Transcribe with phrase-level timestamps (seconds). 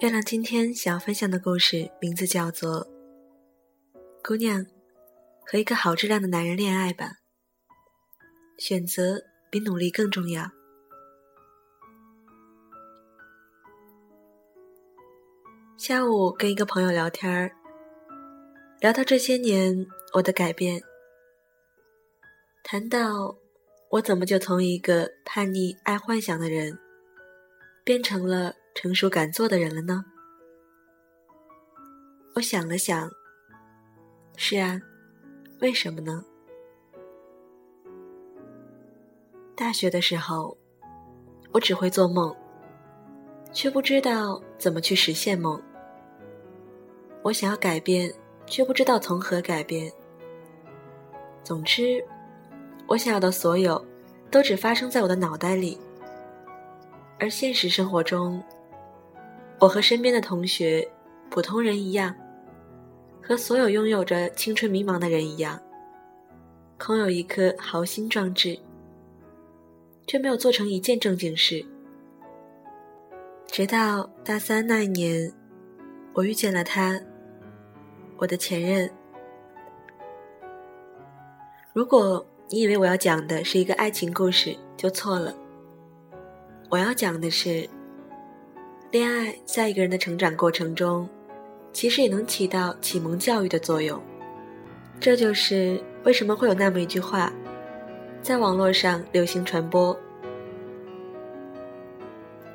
[0.00, 2.86] 月亮今天想要分享的故事名字叫做
[4.26, 4.64] 《姑娘，
[5.44, 7.16] 和一个好质量的男人恋爱吧，
[8.56, 10.42] 选择比努力更重要》。
[15.76, 17.52] 下午跟一个朋友聊天儿，
[18.80, 20.82] 聊到这些年我的改变，
[22.62, 23.36] 谈到
[23.90, 26.78] 我怎么就从一个叛逆爱幻想的人，
[27.84, 28.54] 变成了。
[28.82, 30.02] 成熟敢做的人了呢？
[32.34, 33.10] 我想了想，
[34.36, 34.80] 是啊，
[35.60, 36.24] 为什么呢？
[39.54, 40.56] 大学的时候，
[41.52, 42.34] 我只会做梦，
[43.52, 45.60] 却不知道怎么去实现梦。
[47.20, 48.10] 我想要改变，
[48.46, 49.92] 却不知道从何改变。
[51.44, 52.02] 总之，
[52.86, 53.84] 我想要的所有，
[54.30, 55.78] 都只发生在我的脑袋里，
[57.18, 58.42] 而现实生活中。
[59.60, 60.88] 我和身边的同学、
[61.28, 62.14] 普通人一样，
[63.22, 65.60] 和所有拥有着青春迷茫的人一样，
[66.78, 68.58] 空有一颗豪心壮志，
[70.06, 71.62] 却没有做成一件正经事。
[73.48, 75.30] 直到大三那一年，
[76.14, 76.98] 我遇见了他，
[78.16, 78.90] 我的前任。
[81.74, 85.34] 如果你以为我要讲的是一个爱情故事，就错了。
[86.70, 87.68] 我要讲的是。
[88.90, 91.08] 恋爱在一个人的成长过程中，
[91.72, 94.02] 其实也能起到启蒙教育的作用。
[94.98, 97.32] 这就是为什么会有那么一句话，
[98.20, 99.96] 在网络上流行传播：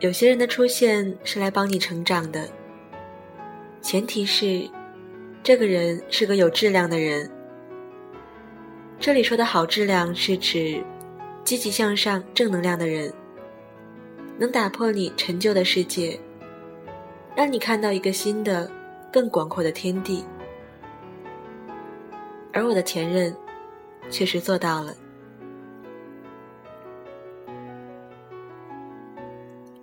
[0.02, 2.50] 有些人的出现是来帮你成长的，
[3.82, 4.70] 前提是
[5.42, 7.32] 这个人是个有质量的人。
[9.00, 10.84] 这里说的好质量是指
[11.46, 13.14] 积极向上、正能量的人。
[14.38, 16.20] 能打破你陈旧的世界，
[17.36, 18.72] 让你看到一个新的、
[19.12, 20.26] 更广阔的天地。
[22.54, 23.36] 而我的前任，
[24.10, 24.94] 确实做到了。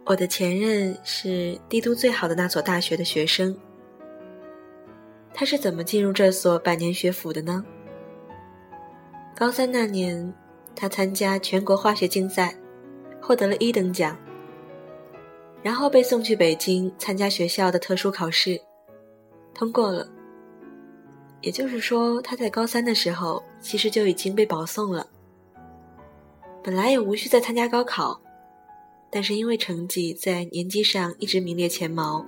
[0.04, 3.56] 我的前任是帝都最好的那所大学的学生。
[5.34, 7.64] 他是怎么进入这所百年学府的呢？
[9.36, 10.32] 高三那年，
[10.74, 12.54] 他参加全国化学竞赛，
[13.20, 14.16] 获得了一等奖。
[15.62, 18.60] 然后被送去北京参加学校的特殊考试，
[19.54, 20.08] 通过了。
[21.40, 25.06] 也就是说，他在高三的时候其实就已经被保送了。
[26.62, 28.20] 本来也无需再参加高考，
[29.10, 32.24] 但是因为成绩在年级上一直名列前茅，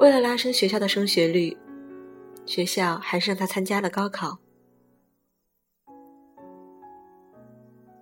[0.00, 1.56] 为了拉升学校的升学率，
[2.44, 4.38] 学校还是让他参加了高考。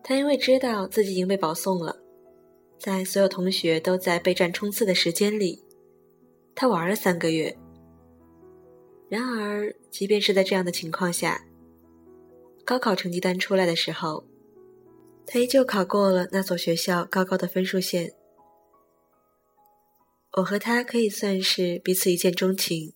[0.02, 2.03] 他因为知道自己已经被保送了。
[2.84, 5.64] 在所有同学都在备战冲刺的时间里，
[6.54, 7.56] 他玩了三个月。
[9.08, 11.46] 然而，即便是在这样的情况下，
[12.62, 14.26] 高考成绩单出来的时候，
[15.26, 18.12] 他依旧考过了那所学校高高的分数线。
[20.32, 22.92] 我和他可以算是彼此一见钟情，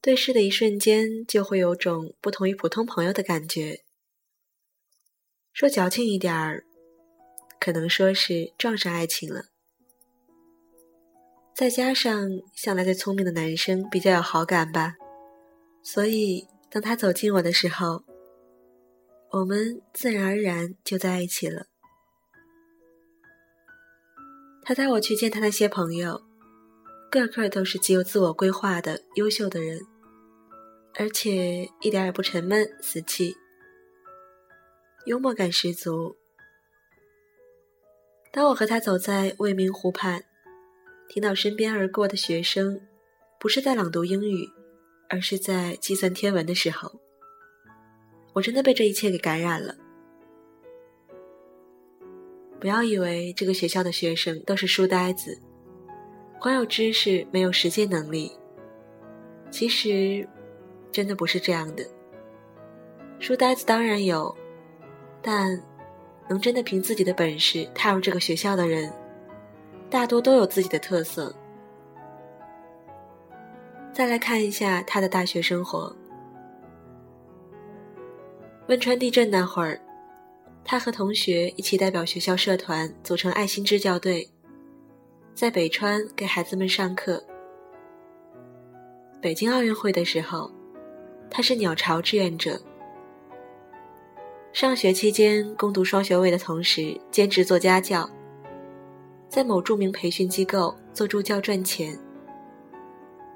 [0.00, 3.82] 对视的一瞬间就会有种不同于普通朋友的感觉。
[5.52, 6.65] 说矫情一点儿。
[7.58, 9.46] 可能说是撞上爱情了，
[11.54, 14.94] 再加上向来对聪明的男生比较有好感吧，
[15.82, 18.04] 所以当他走近我的时候，
[19.30, 21.66] 我们自然而然就在一起了。
[24.62, 26.22] 他带我去见他那些朋友，
[27.10, 29.80] 个个都是极有自我规划的优秀的人，
[30.94, 33.34] 而且一点也不沉闷死气，
[35.06, 36.16] 幽默感十足。
[38.36, 40.22] 当我和他走在未名湖畔，
[41.08, 42.78] 听到身边而过的学生
[43.40, 44.46] 不是在朗读英语，
[45.08, 47.00] 而是在计算天文的时候，
[48.34, 49.74] 我真的被这一切给感染了。
[52.60, 55.40] 不要以为这个学校的学生都是书呆子，
[56.38, 58.30] 光有知识没有实践能力。
[59.50, 60.28] 其实，
[60.92, 61.82] 真的不是这样的。
[63.18, 64.36] 书呆子当然有，
[65.22, 65.58] 但。
[66.28, 68.92] 能真的凭自己的本事踏入这个学校的人，
[69.88, 71.34] 大多都有自己的特色。
[73.92, 75.94] 再来看一下他的大学生活。
[78.68, 79.80] 汶川地震那会儿，
[80.64, 84.28] 他和同学一起代表学校社团组成爱心支教队，
[85.34, 87.22] 在北川给孩子们上课。
[89.20, 90.50] 北京奥运会的时候，
[91.30, 92.60] 他是鸟巢志愿者。
[94.56, 98.08] 上学期间攻读双学位的同时，兼职做家教，
[99.28, 101.94] 在某著名培训机构做助教赚钱，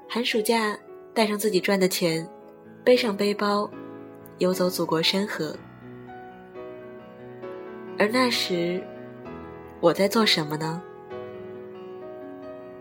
[0.09, 0.75] 寒暑假
[1.13, 2.27] 带上自己赚的钱，
[2.83, 3.69] 背上背包，
[4.39, 5.55] 游走祖国山河。
[7.99, 8.83] 而那时，
[9.79, 10.81] 我在做什么呢？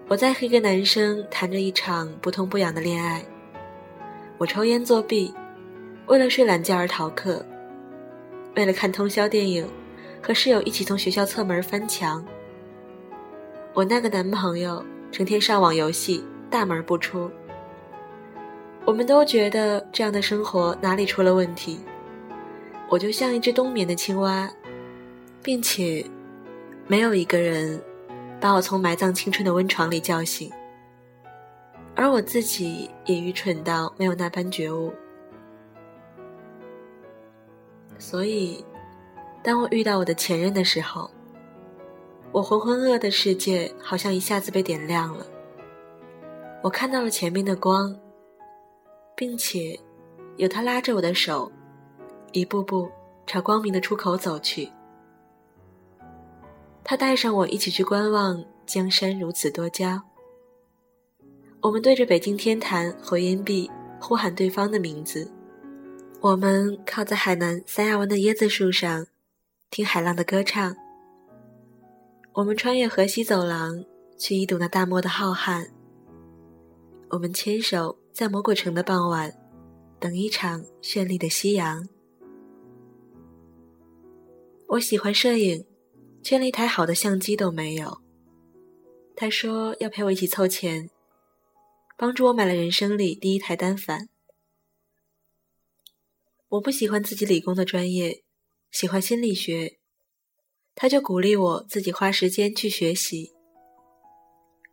[0.08, 3.22] 我在和一个男生谈着一场不痛不痒的恋爱。
[4.38, 5.31] 我抽烟作弊，
[6.06, 7.44] 为了睡懒觉而逃课，
[8.56, 9.69] 为了看通宵电影，
[10.23, 12.25] 和室友一起从学校侧门翻墙。
[13.75, 17.31] 我那个男朋友成天上网游戏，大门不出。
[18.85, 21.81] 我们都觉得这样的生活哪里出了问题？
[22.88, 24.50] 我就像一只冬眠的青蛙，
[25.43, 26.05] 并且
[26.87, 27.81] 没有一个人。
[28.41, 30.50] 把我从埋葬青春的温床里叫醒，
[31.94, 34.91] 而我自己也愚蠢到没有那般觉悟。
[38.00, 38.64] 所以，
[39.44, 41.08] 当我遇到我的前任的时候，
[42.32, 45.26] 我浑浑噩的世界好像一下子被点亮了。
[46.62, 47.94] 我看到了前面的光，
[49.14, 49.79] 并且
[50.37, 51.52] 有他拉着我的手，
[52.32, 52.91] 一步步
[53.26, 54.70] 朝光明的出口走去。
[56.82, 60.00] 他带上我一起去观望江山如此多娇。
[61.61, 63.70] 我们对着北京天坛和烟壁
[64.00, 65.31] 呼喊对方的名字。
[66.22, 69.06] 我们靠在海南三亚湾的椰子树上，
[69.70, 70.76] 听海浪的歌唱。
[72.34, 73.84] 我们穿越河西走廊
[74.19, 75.67] 去一睹那大漠的浩瀚。
[77.08, 79.32] 我们牵手在魔鬼城的傍晚，
[79.99, 81.88] 等一场绚丽的夕阳。
[84.66, 85.64] 我喜欢摄影。
[86.23, 88.02] 却连一台好的相机都没有。
[89.16, 90.90] 他说要陪我一起凑钱，
[91.96, 94.11] 帮助我买了人生里第一台单反。
[96.50, 98.25] 我不喜欢自己理工的专业，
[98.73, 99.79] 喜欢心理学，
[100.75, 103.32] 他就鼓励我自己花时间去学习。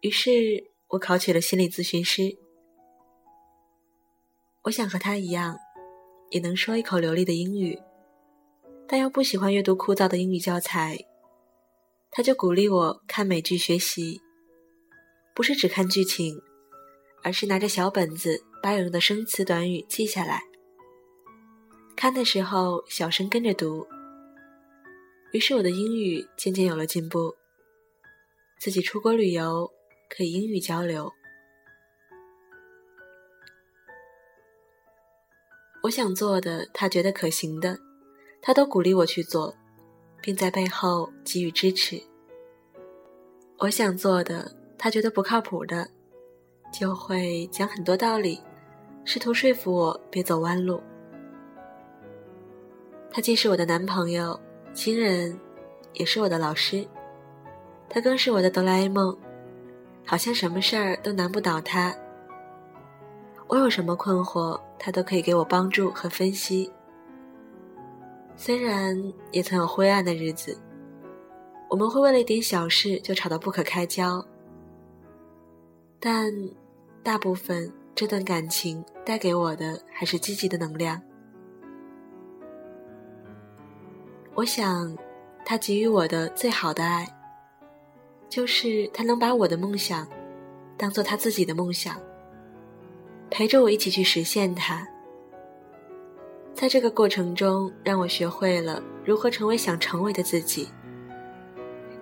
[0.02, 2.36] 于是我考取了心理咨询师。
[4.64, 5.56] 我想和他一样，
[6.32, 7.80] 也能说一口流利的英语，
[8.88, 10.98] 但又不喜欢阅读枯燥的英语教材。
[12.10, 14.20] 他就鼓励我看美剧学习，
[15.36, 16.42] 不是只看剧情，
[17.22, 20.42] 而是拿着小本子把有用的生词短语记下来。
[21.98, 23.88] 看的时候小声跟着读，
[25.32, 27.36] 于是我的英语渐渐有了进步。
[28.60, 29.72] 自己出国旅游
[30.08, 31.12] 可以英语交流，
[35.82, 37.80] 我想做的，他觉得可行的，
[38.44, 39.56] 他都鼓励我去做。
[40.20, 42.02] 并在背后给予支持。
[43.60, 45.88] 我想做的，他觉得不靠谱的，
[46.74, 48.42] 就会讲很多道理，
[49.06, 50.82] 试图说服我别走弯路。
[53.12, 54.40] 他既是我的男朋友、
[54.74, 55.38] 亲人，
[55.94, 56.88] 也是我的老师，
[57.90, 59.18] 他更是我的哆啦 A 梦，
[60.06, 61.96] 好像什么事儿都难不倒他。
[63.48, 66.72] 我有什么困惑，他都可以给我帮助和分析。
[68.36, 68.96] 虽然
[69.32, 70.56] 也曾有灰暗的日子，
[71.70, 74.24] 我们会为了一点小事就吵得不可开交，
[76.00, 76.32] 但
[77.02, 81.02] 大部分这段感情带给我的还是积极的能量。
[84.38, 84.96] 我想，
[85.44, 87.08] 他给予我的最好的爱，
[88.30, 90.08] 就是他能把我的梦想
[90.78, 92.00] 当做他自己的梦想，
[93.32, 94.88] 陪着我一起去实现它。
[96.54, 100.70] 在这个过程中，让我学会了如何成为想成为的自己，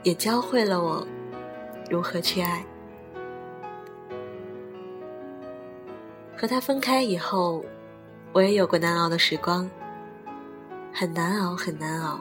[0.03, 1.07] 也教会了我
[1.89, 2.65] 如何去爱。
[6.35, 7.63] 和他分开以后，
[8.33, 9.69] 我也有过难熬的时光，
[10.93, 12.19] 很难熬，很难熬，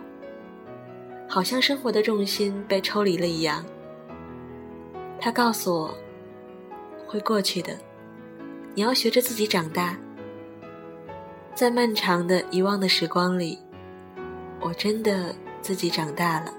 [1.28, 3.64] 好像生活的重心被抽离了一样。
[5.20, 5.94] 他告诉我，
[7.06, 7.76] 会过去的，
[8.74, 9.96] 你要学着自己长大。
[11.54, 13.58] 在漫长的遗忘的时光里，
[14.60, 16.52] 我真的自己长大了。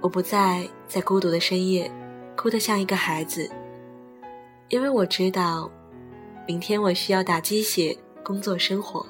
[0.00, 1.90] 我不再在孤独的深夜
[2.36, 3.50] 哭得像一个孩子，
[4.68, 5.70] 因为我知道，
[6.46, 9.04] 明天我需要打鸡血工作生活。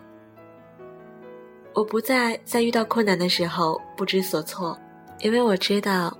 [1.76, 4.74] 我不再在遇到困难的时候不知所措，
[5.20, 6.16] 因为我知道，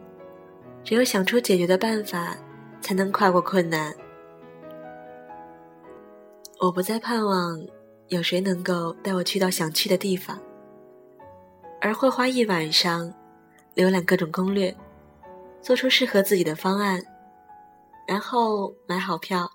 [0.84, 2.36] 只有想出解决的办法，
[2.82, 3.90] 才能跨过困难。
[6.60, 7.58] 我不再盼望
[8.08, 10.38] 有谁能够带我去到想去的地方，
[11.80, 13.10] 而会花一晚上
[13.74, 14.76] 浏览各种攻略，
[15.62, 17.00] 做出适合自己的方案，
[18.06, 19.50] 然后买好票，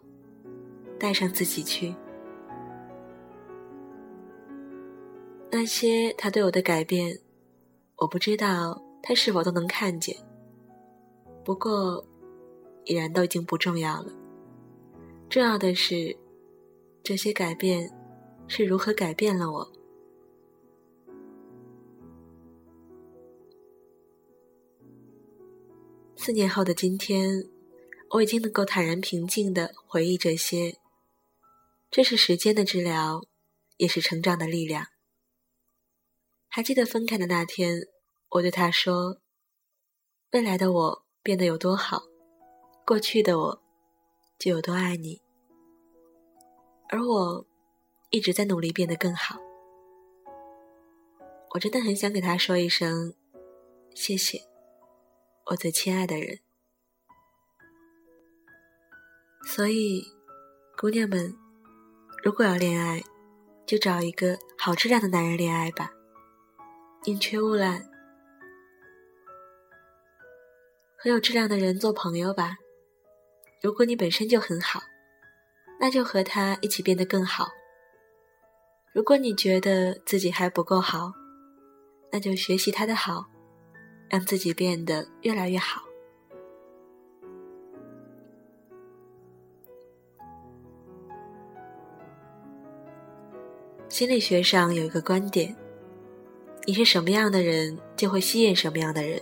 [0.98, 1.93] 带上自己去。
[5.53, 7.20] 那些他对我的改变，
[7.98, 10.15] 我不知道他是否都能看见，
[11.43, 12.03] 不过，
[12.86, 14.13] 已然都已经不重要了。
[15.29, 16.17] 重要的是，
[17.03, 17.91] 这些改变
[18.48, 19.72] 是如何改变了我。
[26.15, 27.50] 四年后的今天，
[28.12, 30.77] 我已经能够坦然平静的回忆这些。
[31.89, 33.22] 这是时间的治疗，
[33.75, 34.86] 也是成长的力量。
[36.53, 37.88] 还记得分开的那天，
[38.27, 39.22] 我对他说
[40.34, 42.03] ：“未来的我变得有多好，
[42.86, 43.63] 过去的我
[44.38, 45.22] 就有多爱你。”
[46.91, 47.48] 而我
[48.10, 49.39] 一直在努力变得更好。
[51.51, 53.15] 我真的很想给他说一声
[53.96, 54.41] 谢谢。
[55.46, 56.39] 我最亲爱的人，
[59.46, 60.03] 所以，
[60.77, 61.34] 姑娘们，
[62.22, 63.01] 如果要恋爱，
[63.65, 65.93] 就找一个好质量的男人恋爱吧，
[67.03, 67.84] 宁缺毋滥，
[70.98, 72.58] 和有质量的人做朋友吧。
[73.60, 74.81] 如果你本身就很好，
[75.79, 77.48] 那就和他一起变得更好。
[78.93, 81.12] 如果你觉得自己还不够好，
[82.12, 83.25] 那就学习他的好。
[84.08, 85.84] 让自己变得越来越好。
[93.88, 95.55] 心理学上有一个观点：
[96.71, 99.19] 你是什么样的人，就会吸引什么样的人；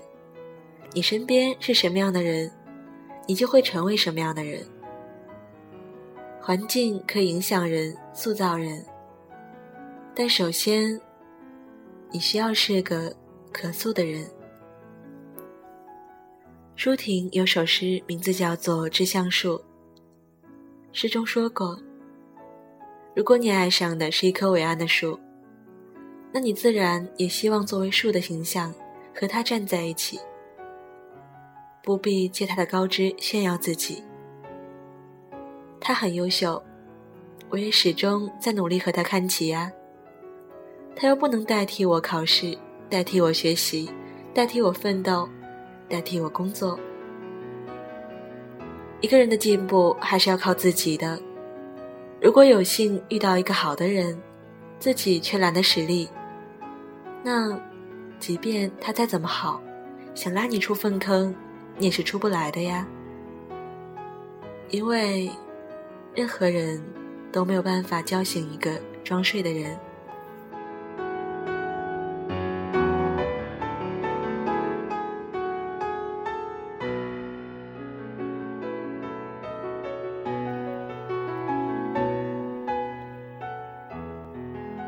[0.93, 2.51] 你身边是什么样的人，
[3.27, 4.63] 你就会成为什么样的人。
[6.39, 8.85] 环境可以影响人、塑造人，
[10.13, 11.01] 但首先，
[12.11, 13.11] 你需要是个
[13.51, 14.29] 可塑的人。
[16.75, 19.57] 舒婷有首诗，名字叫做《致橡树》。
[20.91, 21.81] 诗中说过
[23.15, 25.19] ：“如果你爱上的是一棵伟岸的树，
[26.31, 28.73] 那你自然也希望作为树的形象
[29.15, 30.19] 和它站在一起，
[31.83, 34.03] 不必借它的高枝炫耀自己。
[35.79, 36.61] 他很优秀，
[37.49, 39.71] 我也始终在努力和他看齐呀。
[40.95, 42.57] 他又不能代替我考试，
[42.89, 43.89] 代替我学习，
[44.33, 45.27] 代替我奋斗。”
[45.89, 46.79] 代替我工作。
[49.01, 51.19] 一个人的进步还是要靠自己的。
[52.21, 54.15] 如果有幸遇到一个好的人，
[54.77, 56.07] 自己却懒得使力，
[57.23, 57.59] 那
[58.19, 59.61] 即便他再怎么好，
[60.15, 61.35] 想拉你出粪坑，
[61.77, 62.87] 你也是出不来的呀。
[64.69, 65.29] 因为
[66.15, 66.81] 任何人
[67.31, 68.71] 都没有办法叫醒一个
[69.03, 69.77] 装睡的人。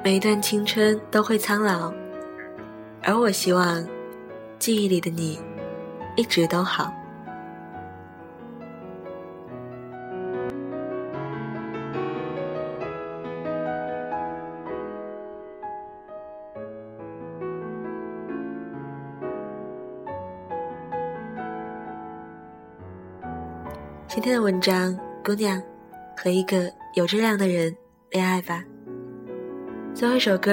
[0.03, 1.93] 每一段青春都会苍老，
[3.03, 3.85] 而我希望
[4.59, 5.39] 记忆里的你
[6.15, 6.93] 一直都好。
[24.07, 25.59] 今天的文章，姑娘，
[26.15, 27.75] 和一个有质量的人
[28.11, 28.63] 恋爱吧。
[29.95, 30.51] 最后一首歌，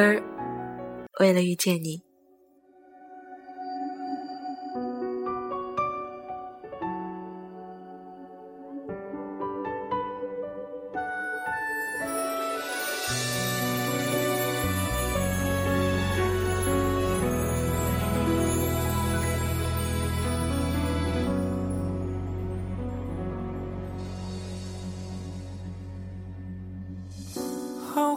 [1.20, 2.07] 为了遇见你。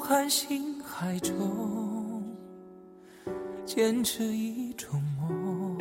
[0.01, 0.81] 浩瀚星。
[0.83, 2.23] 海中
[3.65, 5.77] 坚持一种梦，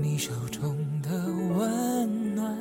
[0.00, 1.10] 你手中的
[1.58, 2.56] 温暖，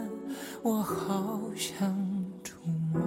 [0.63, 1.95] 我好想
[2.43, 2.55] 触
[2.91, 2.99] 摸。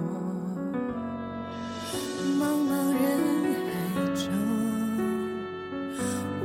[2.39, 3.03] 茫茫人
[3.67, 3.75] 海
[4.15, 4.31] 中，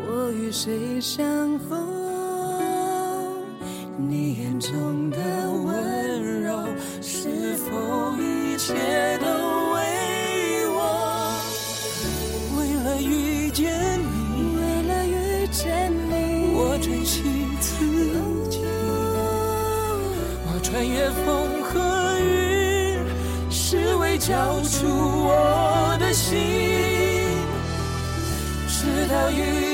[0.05, 1.82] 我与谁相逢？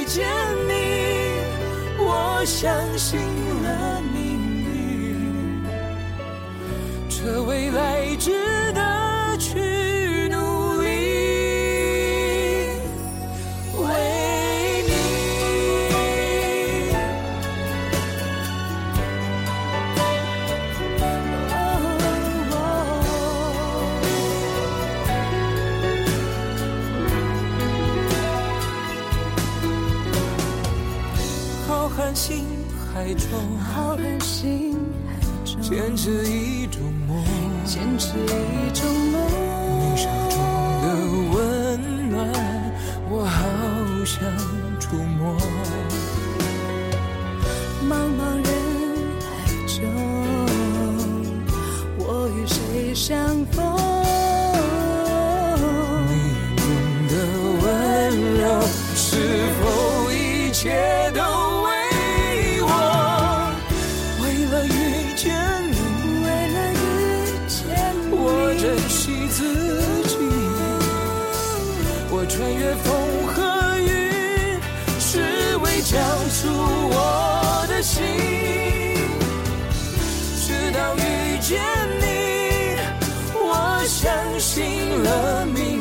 [0.09, 0.27] 见
[0.67, 0.73] 你，
[1.99, 3.21] 我相信
[3.63, 5.63] 了命运，
[7.11, 8.33] 这未来值
[32.99, 34.75] 海中，浩瀚星
[35.07, 35.15] 海
[35.45, 37.25] 中，坚持一种梦，
[37.65, 39.23] 坚持一种梦。
[39.79, 40.37] 你手中
[40.83, 40.87] 的
[41.33, 42.19] 温暖，
[43.09, 43.39] 我好
[44.05, 44.21] 想
[44.81, 45.39] 触摸。
[47.89, 48.51] 茫茫人
[49.23, 49.27] 海
[49.69, 49.79] 中，
[52.01, 53.17] 我与谁相
[53.53, 54.08] 逢？
[72.55, 74.59] 越风和雨，
[74.99, 75.21] 只
[75.63, 75.97] 为交
[76.29, 76.49] 出
[76.91, 78.05] 我的心。
[80.47, 81.61] 直到遇见
[82.01, 82.77] 你，
[83.35, 85.78] 我相信了命